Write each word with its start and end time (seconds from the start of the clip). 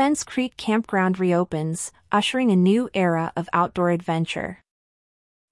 Fence 0.00 0.24
Creek 0.24 0.56
Campground 0.56 1.20
reopens, 1.20 1.92
ushering 2.10 2.50
a 2.50 2.56
new 2.56 2.88
era 2.94 3.34
of 3.36 3.50
outdoor 3.52 3.90
adventure. 3.90 4.60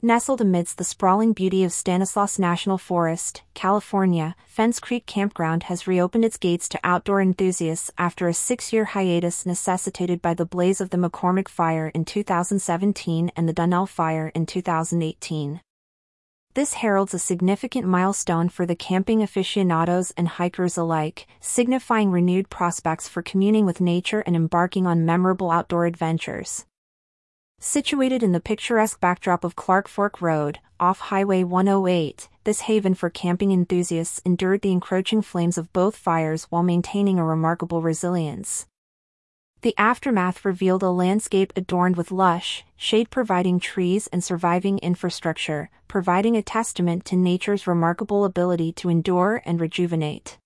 Nestled 0.01 0.41
amidst 0.41 0.79
the 0.79 0.85
sprawling 0.85 1.35
beauty 1.35 1.65
of 1.65 1.71
Stanislaus 1.71 2.39
National 2.39 2.79
Forest, 2.79 3.43
California, 3.53 4.35
Fence 4.47 4.81
Creek 4.81 5.05
Campground 5.05 5.65
has 5.65 5.87
reopened 5.87 6.25
its 6.25 6.39
gates 6.39 6.67
to 6.71 6.81
outdoor 6.83 7.21
enthusiasts 7.21 7.91
after 7.99 8.27
a 8.27 8.33
six-year 8.33 8.87
hiatus 8.87 9.45
necessitated 9.45 10.23
by 10.23 10.33
the 10.33 10.47
blaze 10.47 10.81
of 10.81 10.89
the 10.89 10.97
McCormick 10.97 11.49
Fire 11.49 11.89
in 11.89 12.07
2017 12.07 13.31
and 13.37 13.47
the 13.47 13.53
Donnell 13.53 13.85
Fire 13.85 14.33
in 14.35 14.47
2018. 14.47 15.61
This 16.55 16.75
heralds 16.75 17.15
a 17.15 17.19
significant 17.19 17.87
milestone 17.87 18.49
for 18.49 18.67
the 18.67 18.75
camping 18.75 19.23
aficionados 19.23 20.13
and 20.17 20.27
hikers 20.27 20.77
alike, 20.77 21.27
signifying 21.41 22.11
renewed 22.11 22.51
prospects 22.51 23.07
for 23.09 23.23
communing 23.23 23.67
with 23.67 23.81
nature 23.81 24.21
and 24.21 24.35
embarking 24.35 24.87
on 24.87 25.07
memorable 25.07 25.51
outdoor 25.51 25.87
adventures. 25.87 26.67
Situated 27.61 28.23
in 28.23 28.33
the 28.33 28.41
picturesque 28.41 29.01
backdrop 29.01 29.45
of 29.45 29.57
Clark 29.57 29.89
Fork 29.89 30.21
Road, 30.21 30.59
off 30.81 31.01
Highway 31.01 31.45
108, 31.45 32.29
this 32.45 32.63
haven 32.63 32.95
for 32.95 33.11
camping 33.11 33.51
enthusiasts 33.53 34.21
endured 34.25 34.63
the 34.63 34.73
encroaching 34.73 35.23
flames 35.23 35.59
of 35.59 35.73
both 35.73 35.97
fires 35.97 36.45
while 36.51 36.63
maintaining 36.63 37.19
a 37.19 37.25
remarkable 37.25 37.83
resilience. 37.83 38.67
The 39.63 39.75
aftermath 39.77 40.45
revealed 40.45 40.85
a 40.85 40.91
landscape 40.91 41.53
adorned 41.57 41.97
with 41.97 42.13
lush, 42.13 42.65
shade-providing 42.77 43.59
trees 43.59 44.07
and 44.13 44.23
surviving 44.23 44.79
infrastructure, 44.79 45.69
providing 45.89 46.37
a 46.37 46.43
testament 46.43 47.05
to 47.07 47.17
nature's 47.17 47.67
remarkable 47.67 48.25
ability 48.25 48.73
to 48.75 48.89
endure 48.89 49.43
and 49.45 49.61
rejuvenate. 49.61 50.39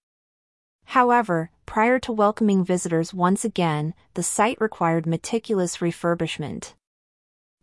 However, 0.86 1.50
prior 1.66 1.98
to 1.98 2.12
welcoming 2.12 2.64
visitors 2.64 3.12
once 3.12 3.44
again, 3.44 3.92
the 4.14 4.22
site 4.22 4.58
required 4.60 5.06
meticulous 5.06 5.78
refurbishment. 5.78 6.72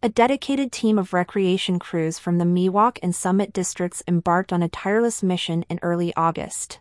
A 0.04 0.10
dedicated 0.10 0.72
team 0.72 1.00
of 1.00 1.14
recreation 1.14 1.80
crews 1.80 2.20
from 2.20 2.38
the 2.38 2.46
Miwok 2.46 3.00
and 3.02 3.16
Summit 3.16 3.52
districts 3.52 4.04
embarked 4.08 4.54
on 4.54 4.62
a 4.62 4.70
tireless 4.70 5.24
mission 5.24 5.64
in 5.64 5.80
early 5.82 6.14
August. 6.16 6.80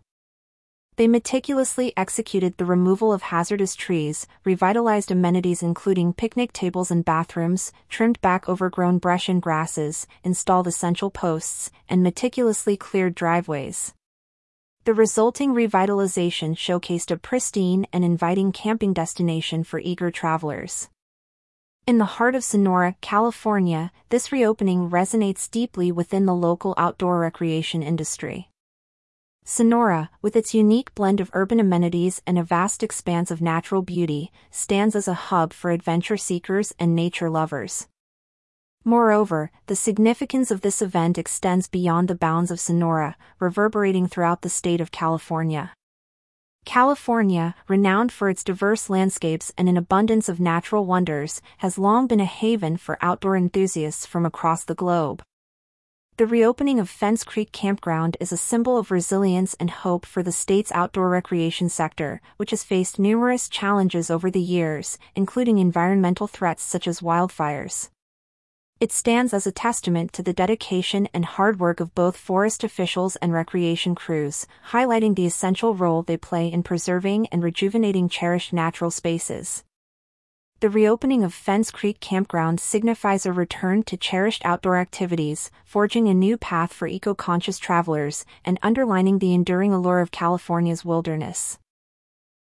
They 0.99 1.07
meticulously 1.07 1.93
executed 1.97 2.57
the 2.57 2.65
removal 2.65 3.13
of 3.13 3.23
hazardous 3.23 3.77
trees, 3.77 4.27
revitalized 4.45 5.13
amenities 5.13 5.63
including 5.63 6.13
picnic 6.13 6.53
tables 6.53 6.91
and 6.91 7.05
bathrooms, 7.05 7.73
trimmed 7.89 8.21
back 8.21 8.49
overgrown 8.49 8.99
brush 8.99 9.29
and 9.29 9.41
grasses, 9.41 10.09
installed 10.25 10.67
essential 10.67 11.13
posts, 11.13 11.71
and 11.89 12.03
meticulously 12.03 12.77
cleared 12.77 13.15
driveways. 13.15 13.95
The 14.87 14.93
resulting 14.93 15.55
revitalization 15.55 16.57
showcased 16.57 17.13
a 17.13 17.17
pristine 17.17 17.87
and 17.93 18.05
inviting 18.05 18.51
camping 18.51 18.93
destination 18.93 19.63
for 19.63 19.79
eager 19.79 20.11
travelers. 20.11 20.89
In 21.87 21.99
the 21.99 22.17
heart 22.17 22.35
of 22.35 22.43
Sonora, 22.43 22.97
California, 23.01 23.93
this 24.09 24.33
reopening 24.33 24.91
resonates 24.91 25.49
deeply 25.49 25.93
within 25.93 26.27
the 26.27 26.35
local 26.35 26.75
outdoor 26.77 27.21
recreation 27.21 27.85
industry. 27.85 28.51
Sonora, 29.51 30.11
with 30.21 30.37
its 30.37 30.53
unique 30.53 30.95
blend 30.95 31.21
of 31.21 31.31
urban 31.33 31.59
amenities 31.59 32.21
and 32.27 32.39
a 32.39 32.43
vast 32.43 32.83
expanse 32.83 33.31
of 33.31 33.41
natural 33.41 33.81
beauty, 33.81 34.31
stands 34.51 34.95
as 34.95 35.09
a 35.09 35.15
hub 35.15 35.55
for 35.55 35.71
adventure 35.71 36.19
seekers 36.19 36.75
and 36.79 36.95
nature 36.95 37.31
lovers. 37.31 37.89
Moreover, 38.85 39.51
the 39.65 39.75
significance 39.75 40.51
of 40.51 40.61
this 40.61 40.83
event 40.83 41.17
extends 41.17 41.67
beyond 41.67 42.09
the 42.09 42.15
bounds 42.15 42.51
of 42.51 42.61
Sonora, 42.61 43.17
reverberating 43.41 44.07
throughout 44.07 44.43
the 44.43 44.51
state 44.51 44.83
of 44.83 44.93
California. 44.93 45.73
California, 46.67 47.55
renowned 47.69 48.13
for 48.13 48.29
its 48.29 48.45
diverse 48.45 48.91
landscapes 48.91 49.51
and 49.57 49.67
an 49.67 49.79
abundance 49.79 50.29
of 50.29 50.39
natural 50.39 50.85
wonders, 50.85 51.41
has 51.65 51.79
long 51.79 52.07
been 52.07 52.21
a 52.21 52.27
haven 52.27 52.77
for 52.77 52.99
outdoor 53.01 53.35
enthusiasts 53.35 54.05
from 54.05 54.27
across 54.27 54.65
the 54.65 54.75
globe. 54.75 55.23
The 56.19 56.27
reopening 56.27 56.81
of 56.81 56.91
Fence 56.91 57.23
Creek 57.23 57.53
Campground 57.53 58.17
is 58.19 58.33
a 58.33 58.37
symbol 58.37 58.77
of 58.77 58.91
resilience 58.91 59.55
and 59.61 59.71
hope 59.71 60.05
for 60.05 60.21
the 60.21 60.33
state's 60.33 60.73
outdoor 60.73 61.09
recreation 61.11 61.69
sector, 61.69 62.21
which 62.39 62.51
has 62.51 62.65
faced 62.65 62.99
numerous 62.99 63.49
challenges 63.49 64.11
over 64.11 64.29
the 64.29 64.41
years, 64.41 64.99
including 65.15 65.59
environmental 65.59 66.27
threats 66.27 66.65
such 66.65 66.89
as 66.89 66.99
wildfires. 66.99 67.91
It 68.81 68.91
stands 68.91 69.33
as 69.33 69.47
a 69.47 69.53
testament 69.53 70.13
to 70.15 70.25
the 70.25 70.33
dedication 70.33 71.09
and 71.15 71.25
hard 71.25 71.61
work 71.61 71.79
of 71.79 71.95
both 71.95 72.17
forest 72.17 72.65
officials 72.65 73.15
and 73.23 73.33
recreation 73.33 73.95
crews, 73.95 74.45
highlighting 74.73 75.15
the 75.15 75.27
essential 75.27 75.77
role 75.77 76.03
they 76.03 76.17
play 76.17 76.49
in 76.49 76.65
preserving 76.65 77.29
and 77.29 77.45
rejuvenating 77.45 78.09
cherished 78.09 78.53
natural 78.53 78.91
spaces. 78.91 79.63
The 80.61 80.69
reopening 80.69 81.23
of 81.23 81.33
Fence 81.33 81.71
Creek 81.71 82.01
Campground 82.01 82.59
signifies 82.59 83.25
a 83.25 83.33
return 83.33 83.85
to 83.85 83.97
cherished 83.97 84.45
outdoor 84.45 84.77
activities, 84.77 85.53
forging 85.65 86.09
a 86.09 86.15
new 86.15 86.37
path 86.37 86.73
for 86.73 86.89
eco-conscious 86.89 87.61
travelers, 87.61 88.25
and 88.45 88.59
underlining 88.61 89.21
the 89.21 89.35
enduring 89.35 89.73
allure 89.73 90.01
of 90.01 90.11
California's 90.11 90.85
wilderness. 90.85 91.61